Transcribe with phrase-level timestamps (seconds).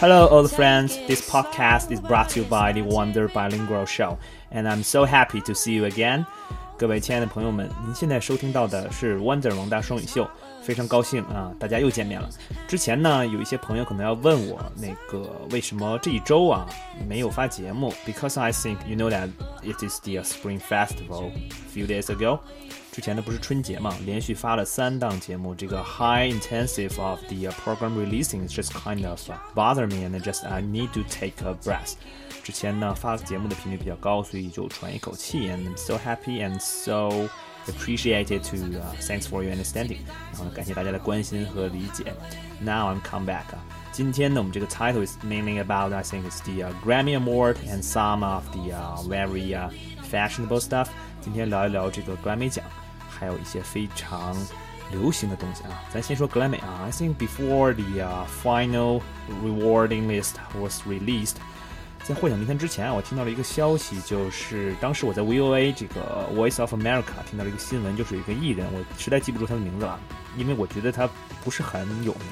[0.00, 0.96] Hello, old friends.
[1.06, 4.16] This podcast is brought to you by the Wonder Bilingual Show,
[4.52, 6.24] and I'm so happy to see you again.
[6.78, 10.30] 各位亲爱的朋友们，您现在收听到的是 Wonder 王大双语秀，
[10.62, 12.30] 非常高兴啊，大家又见面了。
[12.68, 16.64] 之前呢，有一些朋友可能要问我，那个为什么这一周啊
[17.08, 17.92] 没有发节目？
[18.06, 19.28] Because I think you know that
[19.64, 22.38] it is the Spring Festival a few days ago.
[22.92, 29.20] 之前呢不是春节嘛，连续发了三档节目，这个 high intensive of the program releasing is just kind of
[29.54, 31.92] bother me and just I need to take a breath。
[32.42, 37.28] 之前呢发节目的频率比较高，所以就喘一口气，and I'm so happy and so
[37.66, 39.98] appreciated to、uh, thanks for your understanding。
[40.32, 42.12] 然后感谢大家的关心和理解。
[42.60, 43.44] Now I'm come back。
[43.92, 49.70] 今天呢，我们这个 title is mainly about I think it's the、uh, Grammy Award and some of the、uh, very、uh,
[50.10, 50.88] fashionable stuff。
[51.20, 52.64] 今天聊一聊这个格莱美奖。
[53.23, 54.35] 还有一些非常
[54.91, 55.81] 流行的东西啊。
[55.89, 56.81] 咱先说格莱美啊。
[56.83, 59.01] I think before the、uh, final
[59.41, 61.35] rewarding list was released，
[62.03, 69.97] 在获奖名单之前啊，我听到了一个消息，就是当时我在 VOA 这个 Voice of America 听到了一个新闻，就是有一个艺人，我实在记不住他的名字了，
[70.35, 71.09] 因为我觉得他
[71.45, 72.23] 不是很有名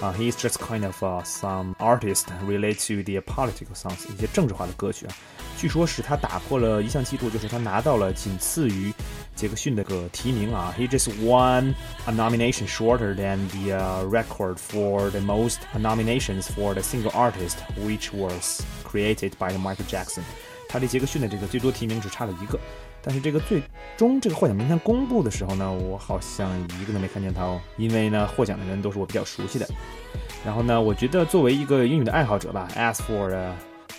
[0.00, 0.12] 啊。
[0.18, 5.14] He is just kind of、uh, some artist related to the political songs，一些政治化的歌曲啊。
[5.56, 8.92] 据说是他打破了一项记录，就是他拿到了仅次于
[9.41, 10.73] 杰克逊的个提名啊。
[10.77, 11.73] He just won
[12.05, 18.11] a nomination shorter than the、uh, record for the most nominations for the single artist, which
[18.13, 20.21] was created by Michael Jackson。
[20.69, 22.59] 他离杰克逊的这个最多提名只差了一个。
[23.01, 23.61] 但是这个最
[23.95, 29.65] 终这个获奖名单公布的时候呢，我好像一个都没看见他哦，因为呢获奖的人都是我比较熟悉的。
[30.43, 33.51] 然后呢，我觉得作为一个英语的爱好者吧，as for、uh,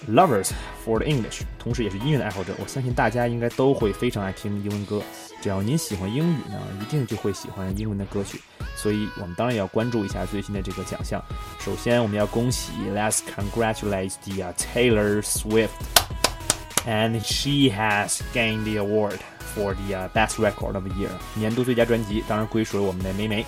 [0.09, 0.49] Lovers
[0.85, 5.01] for the English，同时也是音乐的爱好者，我相信大家应该都会非常爱听英文歌。
[5.41, 8.41] 只要您喜欢英语呢，一定就会喜欢英文的歌曲。
[8.75, 11.23] 所以我们当然也要关注一下最新的这个奖项。
[11.59, 19.19] 首先，我们要恭喜，Let's congratulate the、Taylor Swift，and she has gained the award
[19.55, 23.45] for the、best record of the year，年度最佳专辑，当然归属了我们的梅梅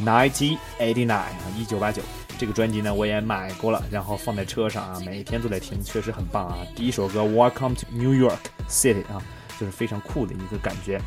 [0.00, 2.02] ，1989啊，一九八九。
[2.42, 6.58] 这个专辑呢，我也买过了，然后放在车上啊，每天都在听，确实很棒啊。
[6.74, 8.36] 第一首歌《Welcome to New York
[8.68, 9.22] City》啊，
[9.60, 11.00] 就是非常酷的一个感觉。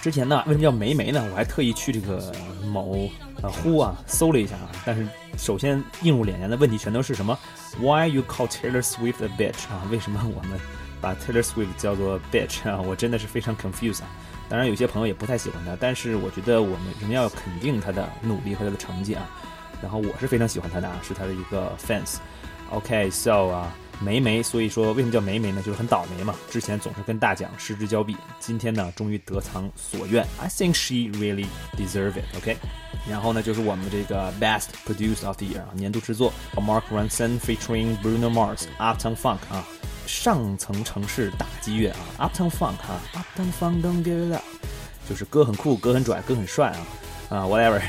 [0.00, 1.26] 之前呢，为什么叫梅梅呢？
[1.32, 2.32] 我还特意去这个
[2.72, 3.10] 某
[3.42, 5.04] 呃呼啊搜了一下啊，但是
[5.36, 7.36] 首先映入眼帘的问题全都是什么
[7.80, 9.82] ？Why you call Taylor Swift a bitch 啊？
[9.90, 10.56] 为什么我们
[11.00, 12.80] 把 Taylor Swift 叫做 bitch 啊？
[12.80, 14.08] 我真的是非常 confused 啊。
[14.48, 19.28] 当然，有些朋友也不太喜欢他，但是我觉得我们仍要肯定他的努力和他的成绩啊。
[19.82, 22.16] 然后我是非常喜欢他的啊，是他的一个 fans。
[22.70, 25.62] OK，so 啊，梅梅，所以说为什么叫梅梅呢？
[25.62, 30.26] 就是很倒霉嘛，之前总是跟大奖失之交臂，今天呢终于得偿所愿。
[30.40, 32.24] I think she really deserve it。
[32.36, 32.56] OK，
[33.08, 39.64] 然后呢就是我们这个 Best Produce of the Year 啊年度制作，Mark Ronson featuring Bruno Mars，Uptown Funk 啊，
[40.08, 44.44] 上层城市打击乐啊，Uptown Funk 啊，Uptown Funk don't give it up，
[45.08, 46.70] 就是歌很酷，歌很拽，歌很帅
[47.28, 47.80] 啊，啊 whatever。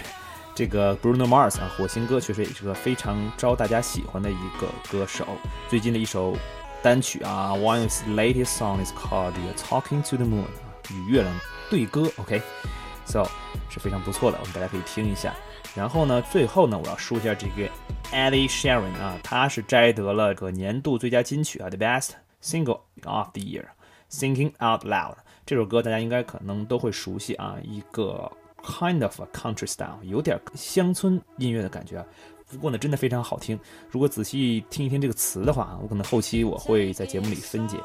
[0.57, 5.23] 这个 Bruno Mars 啊，火星哥确实也是个非常招大家喜欢的一个歌手。
[5.69, 6.35] 最近的一首
[6.81, 10.49] 单曲啊，One of his latest song is called "Talking to the Moon" 啊，
[10.89, 11.31] 与月亮
[11.69, 12.11] 对歌。
[12.15, 13.23] OK，so
[13.69, 15.31] 是非常不错的，我们大家可以听一下。
[15.75, 17.69] 然后呢，最后呢，我要说一下这个
[18.11, 28.31] Eddie Sharon 啊，他是摘得了个年度最佳金曲啊，The Best Single of the Year，Thinking Out Loud 这首歌大家应该可能都会熟悉啊，一个。
[28.63, 32.05] Kind of a country style，有点乡村音乐的感觉啊。
[32.49, 33.59] 不过呢，真的非常好听。
[33.89, 37.77] 如果仔细听一听这个词的话啊，我可能后期我会在节目里分解。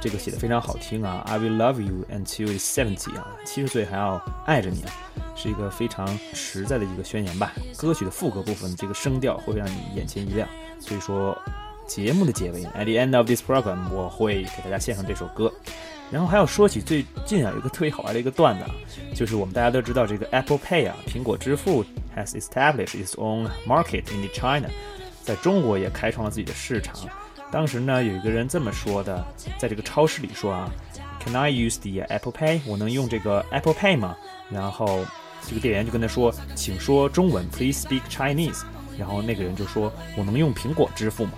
[0.00, 4.92] 这个写的非常好听啊，I will love you until seventy 啊，七十岁还要爱着你啊，
[5.34, 7.52] 是一个非常实在的一个宣言吧。
[7.76, 10.48] 歌曲的副歌部分，这个声调会让你眼前一亮。
[10.78, 11.36] 所以说，
[11.86, 15.52] 节目的结尾，At the end of this program，我会给大家献上这首歌。
[16.10, 18.70] 然后还要说起最近啊，有个特别好玩的一个段子啊，
[19.14, 21.84] 就是我们大家都知道这个 Apple Pay 啊，苹果支付
[22.16, 24.68] has established its own market in China，
[25.22, 26.96] 在中国也开创了自己的市场。
[27.52, 29.24] 当时呢，有一个人这么说的，
[29.58, 30.70] 在这个超市里说啊
[31.24, 32.60] ，Can I use the Apple Pay？
[32.66, 34.16] 我能用这个 Apple Pay 吗？
[34.50, 35.04] 然后
[35.46, 38.62] 这个店员就跟他说，请说中文，Please speak Chinese。
[38.98, 41.32] 然后那个人就说，我能用苹果支付吗？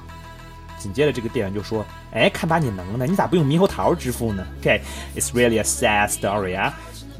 [0.82, 6.74] 紧接着，这个店员就说：“哎，看把你能的，你咋不用猕猴桃支付呢？”OK，it's really a sad story 啊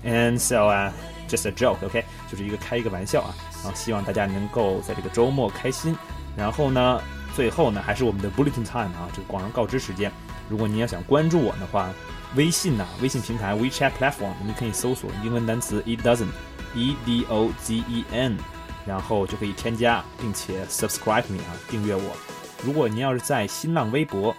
[0.04, 0.92] ，and so 啊
[1.28, 3.34] ，just a joke，OK，就是一个开一个玩笑啊。
[3.62, 5.96] 然后希望大家能够在这个周末开心。
[6.36, 7.00] 然后呢，
[7.36, 10.10] 最后呢，还是我们的 bulletin time 啊，这个广而告之时间。
[10.48, 11.90] 如果你要想关注我的话，
[12.34, 18.36] 微信呐，微信平台 WeChat platform，你可以搜索英文单词 it doesn't，E D O Z E N。
[18.84, 22.16] 然后就可以添加并且 subscribe me 啊，订阅我。
[22.62, 24.34] 如果您要是在新浪微博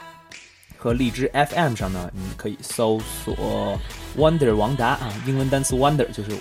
[0.78, 3.80] 和荔枝 FM 上呢，你可以搜索
[4.18, 6.32] Wonder 王达啊，英文单词 Wonder 就是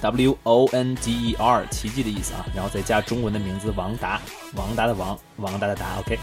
[0.00, 4.20] W O N D E R 奇迹的意思啊，然后再加中文的名字王达，
[4.54, 6.18] 王达的王，王达的达，OK。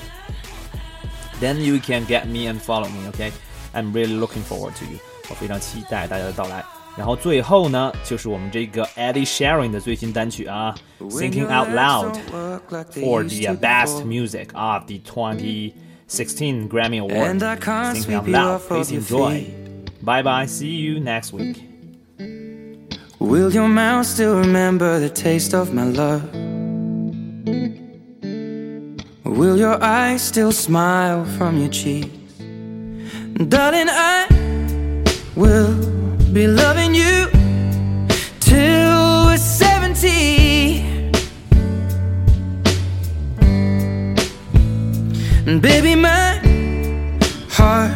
[1.40, 3.32] Then you can get me and follow me, OK?
[3.74, 4.98] I'm really looking forward to you.
[5.30, 6.66] 我非常期待大家的到来。
[6.97, 12.17] 然后最后呢，就是我们这个 Eddie Sharing 的最新单曲啊，Thinking Out Loud
[12.93, 17.39] for the best music of the 2016 Grammy Award.
[17.95, 19.47] Thinking Out Loud, please enjoy.
[20.03, 20.47] Bye bye.
[20.47, 21.63] See you next week.
[23.19, 26.23] Will your mouth still remember the taste of my love?
[29.25, 32.11] Will your eyes still smile from your cheeks?
[33.49, 34.27] Darling, I
[35.35, 35.75] will
[36.34, 37.28] be loving you
[38.40, 40.82] till we're 70.
[45.46, 46.42] And baby, my
[47.50, 47.92] heart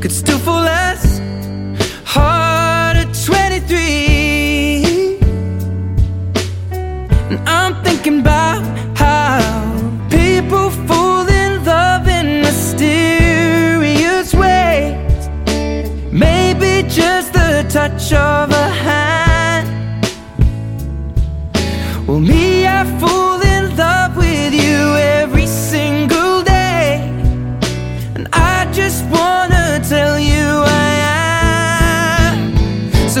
[0.00, 1.20] could still fall as
[2.04, 5.18] hard at 23.
[7.30, 8.51] And I'm thinking about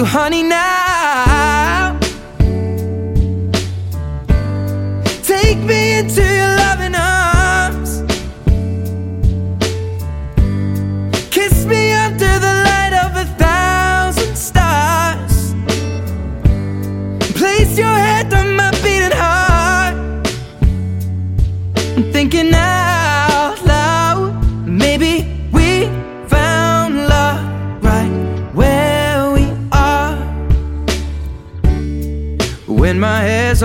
[0.04, 1.98] Honey, now
[5.22, 8.02] take me into your loving arms.
[11.30, 15.54] Kiss me under the light of a thousand stars.
[17.34, 18.28] Place your head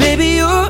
[0.00, 0.69] baby, you're